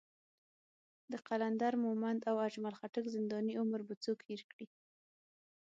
[1.11, 4.67] د قلندر مومند او اجمل خټک زنداني عمر به څوک هېر کړي.